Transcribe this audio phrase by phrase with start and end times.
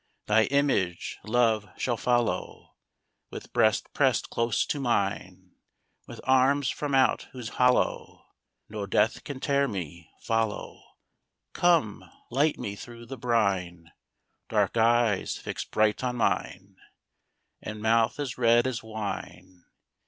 [0.01, 2.73] IV Thy image, love, shall follow
[3.29, 5.51] With breast pressed close to mine:
[6.07, 8.25] With arms from out whose hollow
[8.67, 10.09] No death can tear me.
[10.19, 10.81] Follow,
[11.53, 13.91] Come, light me through the brine,
[14.49, 16.77] Dark eyes, fixed bright on mine,
[17.61, 19.65] And mouth as red as wine!